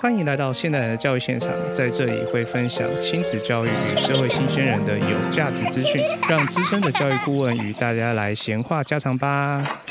[0.00, 9.82] 欢迎来到现代人的教育现场，在这里会分享亲子教育与社会新鲜人的有价值资讯，让资深的教育顾问与大家来闲话家常吧。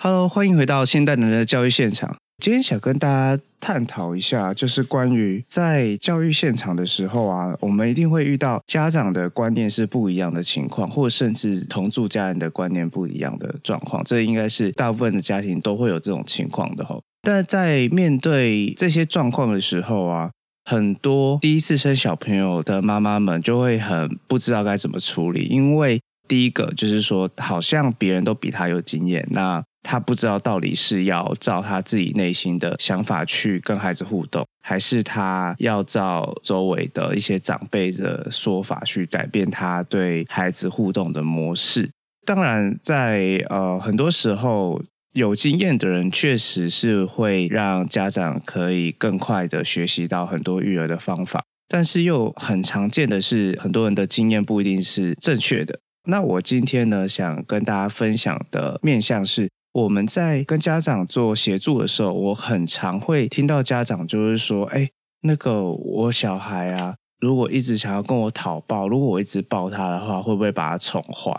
[0.00, 2.16] Hello，欢迎回到现代人的教育现场。
[2.38, 14.04] 今天想跟大家探讨一下，就是关于在教育现场的时候啊，我们一定会遇到家长的观念是不一样的情况，或甚至同住家人的观念不一样的状况。
[14.04, 17.02] 这应该是大部分的家庭都会有这种情况的吼。
[17.22, 20.30] 但在面对这些状况的时候啊，
[20.66, 29.64] 很多第一次生小朋友的妈妈们就会很不知道该怎么处理，因为第一个就是说，好像别人都比他有经验，那。
[29.88, 41.88] 他不知道到底是要照他自己内心的想法去跟孩子互动，还是他要照周围的一些长辈的说法去改变他对孩子互动的模式。
[42.26, 55.78] 当然在，呃很多时候，有经验的人确实是会让家长可以更快的学习到很多育儿的方法，但是又很常见的是，很多人的经验不一定是正确的。
[56.08, 59.48] 那我今天呢，想跟大家分享的面向是。
[59.76, 64.88] 我们在跟家长做协助的时候，我很常会听到家长就是说：“哎，
[65.20, 71.30] 那个我小孩啊，如果一直想要跟我讨抱，如果我一直抱他的话，会不会把他宠坏？”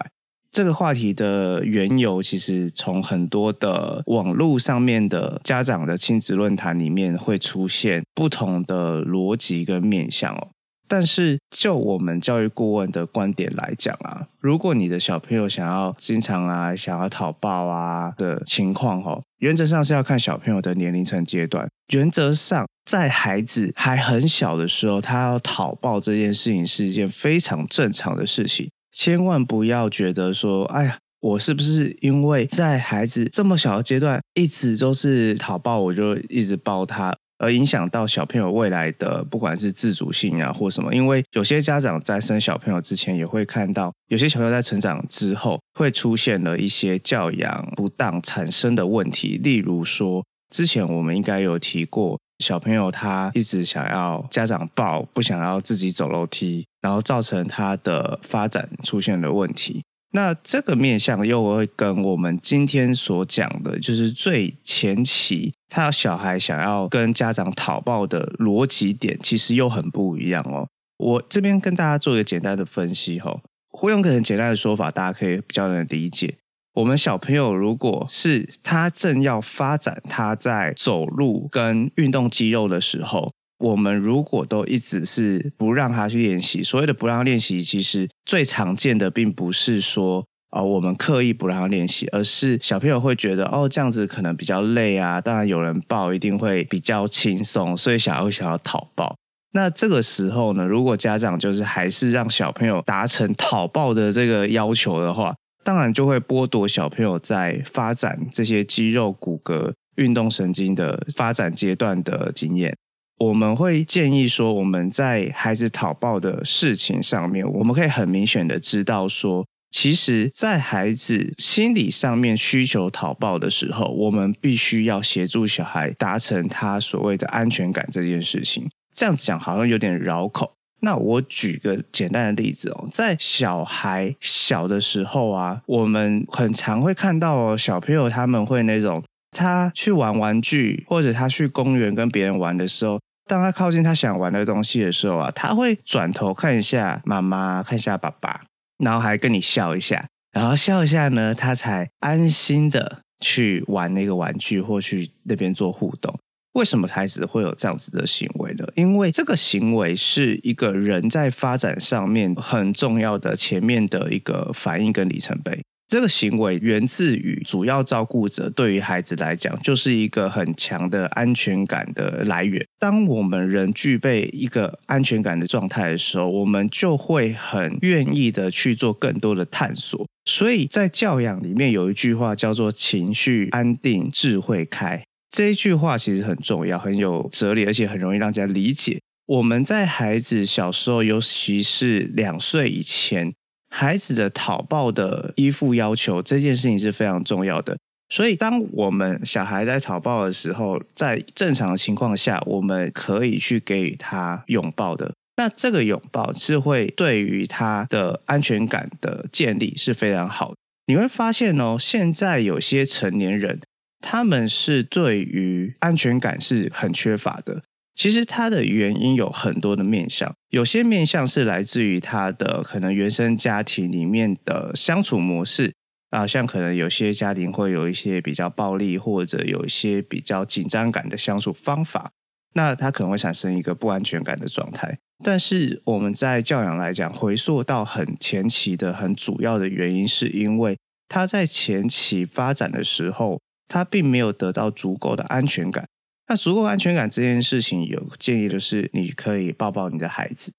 [0.53, 10.49] 这个话题的缘由，其实从很多的网络上面的家长的亲子论坛里面会出现不同的逻辑跟面向哦。
[10.87, 21.67] 但是，就我们教育顾问的观点来讲啊，如果你的小朋友想要经常啊，想要讨抱啊的情况哦，原则上是要看小朋友的年龄层阶段。
[21.93, 28.69] 原则上，在孩子还很小的时候，他要讨抱这件事情是一件非常正常的事情。
[28.91, 37.15] 千万不要觉得说，哎呀，我是不是因为在孩子这么小的阶段一直都是讨抱，我就一直抱他。
[37.37, 59.83] 而影响到小朋友未来的不管是自主性啊或什么，因为有些家长在生小朋友之前也会看到，有些小朋友在成长之后会出现了一些教养不当产生的问题，例如说，之前我们应该有提过，小朋友他一直想要家长抱，不想要自己走楼梯，然后造成他的发展出现了问题。
[60.11, 70.67] 那这个面向又会跟我们今天所讲的，就是最前期他小孩想要跟家长讨抱的逻辑点，其实又很不一样哦。
[70.97, 76.37] 我这边跟大家做一个简单的分析哈，会用个很简单的说法，大家可以比较能理解。
[76.75, 83.31] 我们小朋友如果是他正要发展他在走路跟运动肌肉的时候。
[83.59, 95.19] 我们如果都一直是不让他去练习，所谓的不让练习，其实最常见的并不是说啊、我们刻意不让他练习，而是小朋友会觉得哦，这样子可能比较累啊。
[95.19, 99.15] 当然有人抱一定会比较轻松，所以小孩会想要讨抱。
[99.51, 112.75] 那这个时候呢，如果家长就是还是让小朋友达成讨抱的这个要求的话，当然就会剥夺小朋友在发展这些肌肉、骨骼、运动神经的发展阶段的经验。
[113.19, 128.69] 我们会建议说，我们在孩子讨抱的事情上面，我们可以很明显的知道说，其实，在孩子心理上面需求讨抱的时候，我们必须要协助小孩达成他所谓的安全感这件事情。
[128.93, 130.53] 这样子讲好像有点绕口。
[130.81, 142.99] 那我举个简单的例子哦，在小孩小的时候啊，我们很常会看到，小朋友他们会那种，他去玩玩具，或者他去公园跟别人玩的时候。
[143.27, 148.45] 当他靠近他想玩的东西的时候啊，他会转头看一下妈妈，看一下爸爸，
[148.77, 156.17] 然后还跟你笑一下，然后笑一下呢，他才安心的去玩那个玩具或去那边做互动。
[156.53, 158.65] 为什么孩子会有这样子的行为呢？
[158.73, 165.63] 因为这个行为是一个人在发展上面很重要的前面的一个反应跟里程碑。
[165.87, 172.65] 这个行为源自于主要照顾者对于孩子来讲，就是一个很强的安全感的来源。
[172.77, 180.05] 当我们人具备一个安全感的状态的时候，我们就会很愿意的去做更多的探索。
[180.25, 185.01] 所以在教养里面有一句话叫做“情绪安定，智慧开”。
[185.31, 188.99] 这一句话其实很重要，很有哲理，而且很容易让大家理解。
[189.25, 193.31] 我们在孩子小时候，尤其是两岁以前。
[193.69, 197.77] 孩子的讨抱的依附要求这件事情是非常重要的，
[198.09, 205.13] 所以当我们小孩在讨抱的时候，在正常情况下，我们可以去给予他拥抱的。
[205.35, 210.55] 那这个拥抱是会对于他的安全感的建立是非常好的。
[210.87, 213.59] 你会发现哦，现在有些成年人
[213.99, 217.61] 他们是对于安全感是很缺乏的。
[217.97, 225.73] 其实它的原因有很多的面向，有些面向是来自于他的可能原生家庭里面的相处模式
[226.11, 232.11] 啊，像可能有些家庭会有一些比较暴力或者有一些比较紧张感的相处方法，
[232.53, 234.99] 那他可能会产生一个不安全感的状态。
[235.25, 240.77] 但是我们在教养来讲，回溯到很前期的很主要的原因，是因为
[241.09, 245.87] 他在前期发展的时候，他并没有得到足够的安全感。
[246.29, 250.51] 那足够安全感这件事情，有建议的是，你可以抱抱你的孩子，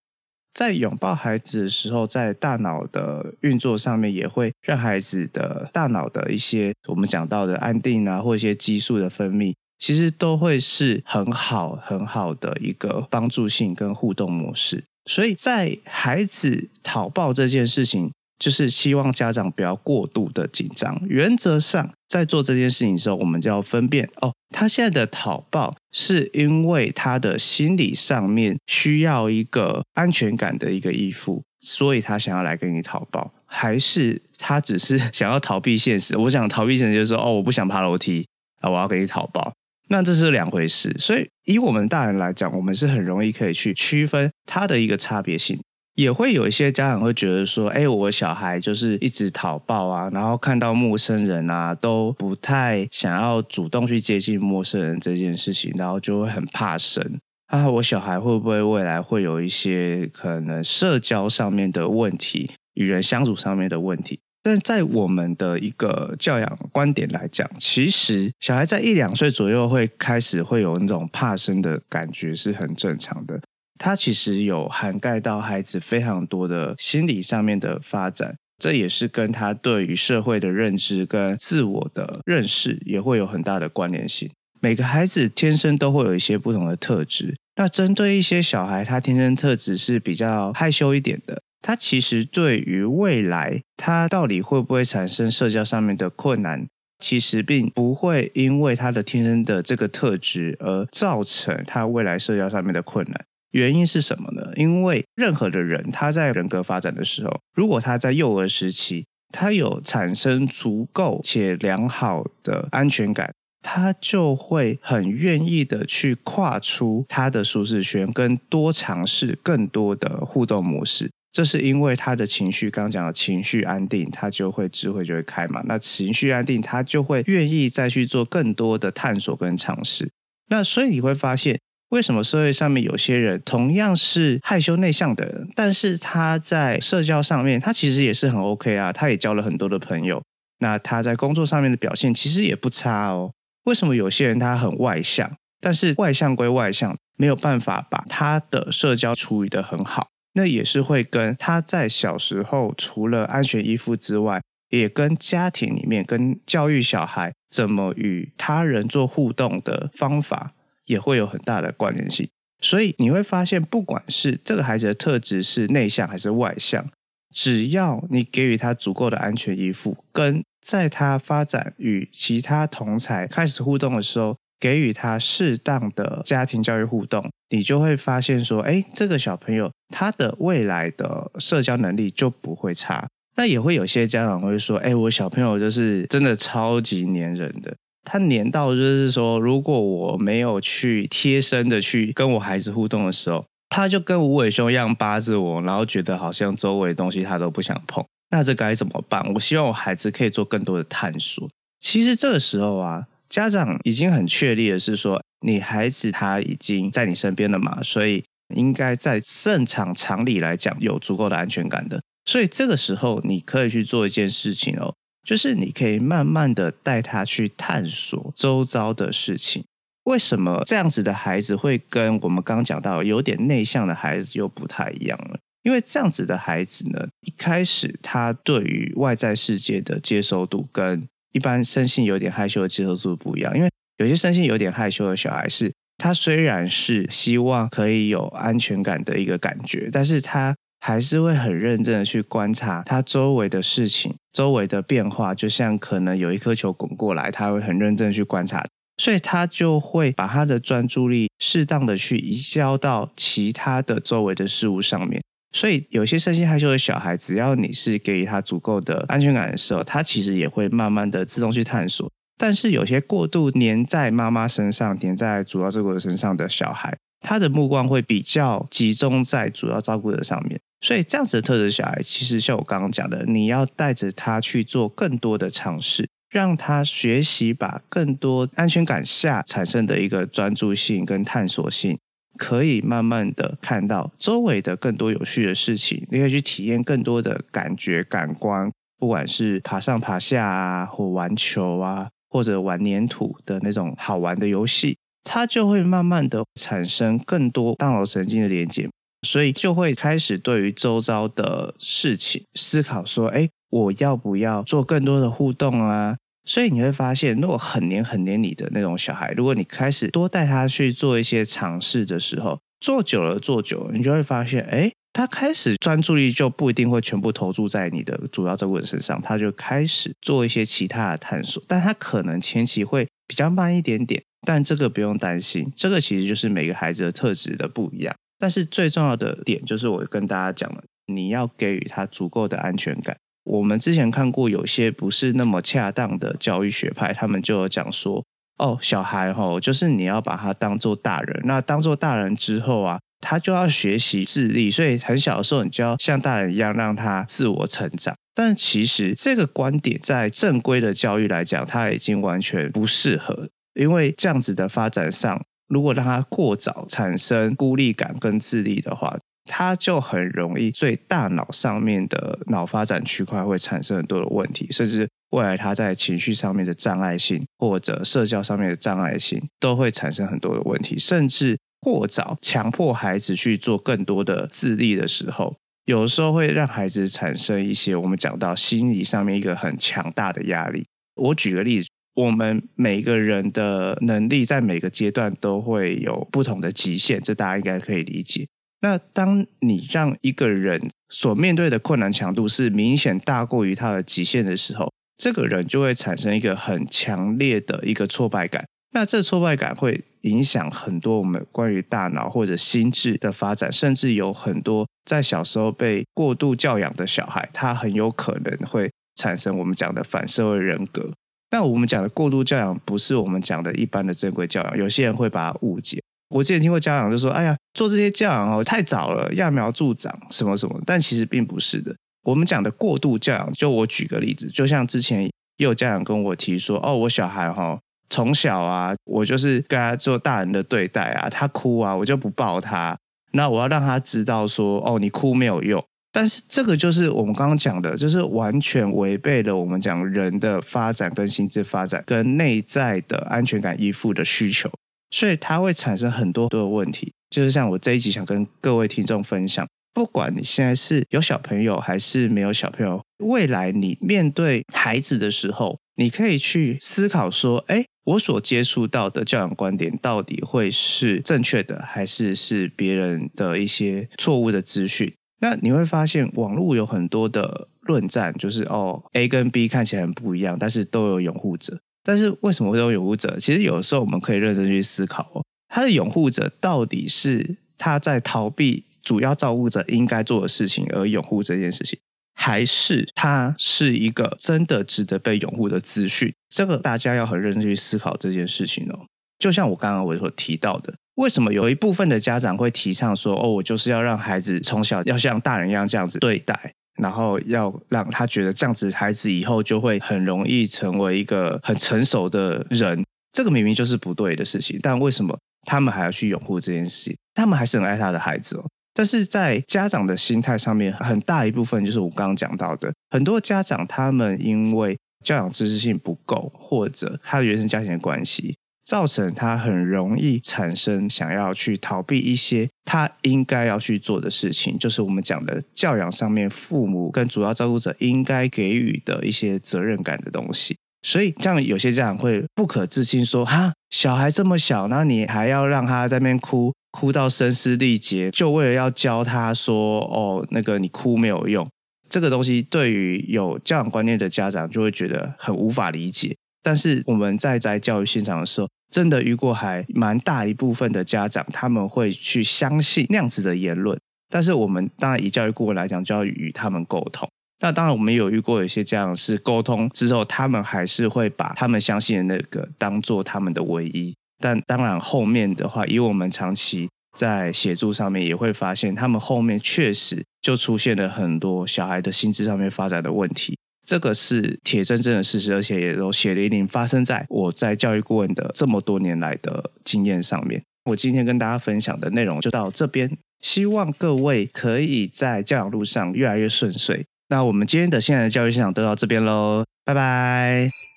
[0.55, 14.85] 在拥抱孩子的时候，在大脑的运作上面，也会让孩子的大脑的一些我们讲到的安定啊，或一些激素的分泌，其实都会是很好很好的一个帮助性跟互动模式。
[15.05, 21.01] 所以在孩子讨抱这件事情，就是希望家长不要过度的紧张。
[21.07, 36.17] 原则上，在做这件事情的时候，我们就要分辨哦，他现在的讨抱是因为他的心理上面需要一个安全感的一个依附，所以他想要来跟你讨抱，还是他只是 想要逃避现实？
[36.17, 38.27] 我想逃避现实就是说，哦，我不想爬楼梯
[38.61, 39.53] 啊，我要跟你讨抱。
[39.91, 40.95] 那这是两回事。
[40.99, 45.59] 所以以我们大人来讲，我们是很容易可以去区分他的一个差别性。
[45.99, 57.19] 也会有一些家长会觉得说，哎，我小孩就是一直讨抱啊，然后看到陌生人啊，都不太想要主动去接近陌生人这件事情，然后就会很怕生
[57.49, 57.69] 啊。
[57.69, 64.21] 我小孩会不会未来会有一些可能社交上面的问题，与人相处上面的问题？
[64.41, 73.41] 但在我们的一个教养观点来讲，其实小孩在一两岁左右会开始会有那种怕生的感觉，是很正常的。
[73.79, 84.31] 它其实有涵盖到孩子非常多的心理上面的发展，这也是跟他对于社会的认知跟自我的认识也会有很大的关联性。
[84.61, 96.67] 每个孩子天生都会有一些不同的特质，那针对一些小孩，他天生特质是比较害羞一点的，他其实对于未来他到底会不会产生社交上面的困难，
[96.99, 103.25] 其实并不会因为他的天生的这个特质而造成他未来社交上面的困难。
[103.53, 104.53] 原因是什么呢？
[104.57, 121.11] 因为任何的人，他在人格发展的时候，如果他在幼儿时期，他有产生足够且良好的安全感，他就会很愿意的去跨出他的舒适圈，跟多尝试更多的互动模式。
[121.33, 125.63] 这是因为他的情绪，刚刚讲的情绪安定，他就会智慧就会开嘛。
[125.67, 130.11] 那情绪安定，他就会愿意再去做更多的探索跟尝试。
[130.49, 131.59] 那所以你会发现。
[131.91, 140.23] 为什么社会上面有些人同样是害羞内向的人，但是他在社交上面，他其实也是很 OK 啊，他也交了很多的朋友。
[140.61, 143.33] 那他在工作上面的表现其实也不差哦。
[143.65, 150.09] 为什么有些人他很外向，但是外向归外向，没有办法把他的社交处理得很好？
[150.35, 160.53] 那也是会跟他在小时候除了安全依附之外，也跟家庭里面跟教育小孩怎么与他人做互动的方法。
[160.89, 162.29] 也会有很大的关联性，
[162.61, 166.85] 所以你会发现，不管是这个孩子的特质是内向还是外向，
[167.33, 183.07] 只要你给予他足够的安全依附，跟在他发展与其他同才开始互动的时候，给予他适当的家庭教育互动，你就会发现说，哎，这个小朋友他的未来的社交能力就不会差。
[183.37, 187.77] 那也会有些家长会说，哎，我小朋友就是真的超级黏人的。
[188.11, 198.03] 他黏到就是说，如果我没有去贴身的去跟我孩子互动的时候，他就跟无尾熊一样扒着我，然后觉得好像周围的东西他都不想碰。
[198.31, 199.23] 那这该怎么办？
[199.35, 201.47] 我希望我孩子可以做更多的探索。
[201.79, 208.25] 其实这个时候啊，家长已经很确立的是说，你孩子他已经在你身边了嘛，所以
[208.55, 212.01] 应该在正常常理来讲有足够的安全感的。
[212.25, 214.95] 所以这个时候你可以去做一件事情哦。
[215.29, 219.63] 就是你可以慢慢的带他去探索周遭的事情。
[220.05, 225.39] 为什么这样子的孩子会跟我们刚刚讲到有点内向的孩子又不太一样了？
[225.65, 233.55] 因为这样子的孩子呢，一开始他对于外在世界的接受度跟一般生性有点害羞的接受度不一样。
[233.55, 233.69] 因为
[233.99, 240.57] 有些生性有点害羞的小孩是，他虽然是希望可以有安全感的一个感觉，但是他。
[240.81, 248.65] 还是会很认真的去观察他周围的事情、周围的变化，就像可能有一颗球滚过来，他会很认真的去观察，
[248.97, 255.21] 所以他就会把他的专注力适当的去移交到其他的周围的事物上面。
[255.53, 262.11] 所以有些生性害羞的小孩，只要你是给予他足够的安全感的时候，他其实也会慢慢的自动去探索。
[262.37, 270.61] 但是有些过度黏在妈妈身上、黏在主要照顾者身上的小孩，他的目光会比较集中在主要照顾者上面。
[270.81, 281.99] 所以这样子的特质小孩，其实像我刚刚讲的，你要带着他去做更多的尝试，让他学习把更多安全感下产生的一个专注性跟探索性，
[282.37, 292.09] 可以慢慢的看到周围的更多有趣的事情，你可以去体验更多的感觉、感官，不管是爬上爬下啊，或玩球啊。
[292.31, 298.87] 或者玩黏土的那种好玩的游戏，它就会慢慢的产生更多大脑神经的连接，
[299.23, 306.17] 所以就会开始对于周遭的事情思考说，哎，我要不要做更多的互动啊？
[306.45, 314.93] 所以你会发现，如果很黏很黏你的那种小孩，如果你开始多带他去做一些尝试的时候，做久了做久了，你就会发现，哎。
[315.11, 328.15] 他开始专注力就不一定会全部投注在你的主要照顾人身上，他就开始做一些其他的探索，但他可能前期会比较慢一点点，但这个不用担心，这个其实就是每个孩子的特质的不一样。
[328.39, 333.17] 但是最重要的点就是我跟大家讲了，你要给予他足够的安全感。
[333.45, 338.25] 我们之前看过有些不是那么恰当的教育学派，他们就有讲说，
[338.59, 342.99] 哦，小孩吼，就是你要把他当做大人，那当做大人之后啊。
[343.21, 348.15] 他就要学习自立，所以很小的时候，你就要像大人一样让他自我成长。
[348.33, 371.59] 但其实这个观点在正规的教育来讲，他已经完全不适合，因为这样子的发展上，如果让他过早产生孤立感跟自立的话，他就很容易对大脑上面的脑发展区块会产生很多的问题，甚至未来他在情绪上面的障碍性或者社交上面的障碍性都会产生很多的问题，甚至。
[371.81, 380.89] 过早强迫孩子去做更多的自立的时候，有时候会让孩子产生一些我们讲到心理上面一个很强大的压力。
[381.15, 388.49] 我举个例子，我们每个人的能力在每个阶段都会有不同的极限，这大家应该可以理解。
[388.81, 398.67] 那当你让一个人所面对的困难强度是明显大过于他的极限的时候，这个人就会产生一个很强烈的一个挫败感。
[398.91, 411.13] 那这挫败感会影响很多我们关于大脑或者心智的发展，甚至有很多在小时候被过度教养的小孩，他很有可能会产生我们讲的反社会人格。
[411.51, 416.03] 那我们讲的过度教养，不是我们讲的一般的正规教养，有些人会把它误解。
[416.31, 421.95] 我之前听过家长就说：“哎呀，做这些教养哦太早了，揠苗助长什么什么。”但其实并不是的。
[422.25, 432.97] 我们讲的过度教养，就我举个例子，就像之前也有家长跟我提说：“哦，我小孩哈、哦。”从小啊，我就是跟他做大人的对待啊，他哭啊，我就不抱他。
[433.33, 435.83] 那我要让他知道说，哦，你哭没有用。
[436.19, 444.69] 但是这个就是我们刚刚讲的，就是完全违背了我们讲人的发展跟心智发展跟内在的安全感依附的需求，
[445.13, 447.13] 所以它会产生很多多的问题。
[447.31, 457.85] 就是像我这一集想跟各位听众分享，不管你现在是有小朋友还是没有小朋友，未来你面对孩子的时候，你可以去思考说，哎。
[458.09, 465.13] 我所接触到的教养观点，到底会是正确的，还是是别人的一些错误的资讯？
[465.41, 471.81] 那你会发现，网络有很多的论战，就是哦，A 跟 B 看起来很不一样，但是都有拥护者。
[472.03, 473.39] 但是为什么会有拥护者？
[473.39, 481.99] 其实有的时候我们可以认真去思考哦，他的拥护者到底是他在逃避主要照顾者应该做的事情而拥护这件事情？
[482.35, 486.33] 还是他是一个真的值得被拥护的资讯？
[486.49, 489.07] 这个大家要很认真去思考这件事情哦。
[489.39, 496.73] 就像我刚刚我所提到的，为什么有一部分的家长会提倡说：“哦，我就是要让孩子从小要像大人一样这样子对待，
[497.03, 507.17] 然后要让他觉得这样子孩子以后就会很容易成为一个很成熟的人。”这个明明就是不对的事情，但为什么他们还要去拥护这件事情？
[507.35, 508.65] 他们还是很爱他的孩子哦。
[508.95, 518.57] 但是在家长的心态上面，很大一部分就是我刚刚讲到的，很多家长他们因为教养知识性不够，或者他的原生家庭的关系，
[518.89, 530.79] 造成他很容易产生想要去逃避一些他应该要去做的事情，就是我们讲的教养上面父母跟主要照顾者应该给予的一些责任感的东西。
[531.03, 541.69] 所以，这样有些家长会不可置信说：“哈，小孩这么小，那你还要让他在那边哭？”哭到声嘶力竭，就为了要教他说：“哦，那个你哭没有用。”
[542.09, 546.35] 这个东西对于有教养观念的家长就会觉得很无法理解。
[546.69, 553.99] 但是我们在在教育现场的时候，真的遇过还蛮大一部分的家长，他们会去相信那样子的言论。
[554.29, 557.27] 但是我们当然以教育顾问来讲，就要与他们沟通。
[557.61, 564.15] 那当然，我们有遇过有些家长是沟通之后，他们还是会把他们相信的那个当做他们的唯一。
[564.39, 573.57] 但当然，后面的话，以我们长期在协助上面，也会发现他们后面确实就出现了很多小孩的心智上面发展的问题。
[573.89, 580.63] 这个是铁铮铮的事实，而且也都血淋淋发生在我在教育顾问的这么多年来的经验上面。
[580.91, 587.07] 我今天跟大家分享的内容就到这边，希望各位可以在教养路上越来越顺遂。
[587.31, 590.88] 那我们今天的现在的教育现场都到这边喽，拜拜。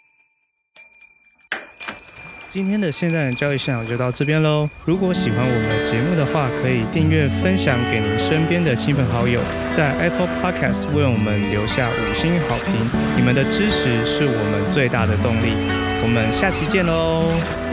[2.53, 4.70] 今天的现在的教育现场就到这边喽。
[4.84, 9.39] 如果喜欢我们的节目的话，可以订阅分享给您身边的亲朋好友，
[9.72, 12.75] 在 Apple Podcast 为我们留下五星好评。
[13.15, 15.55] 你们的支持是我们最大的动力。
[16.03, 17.70] 我们下期见喽。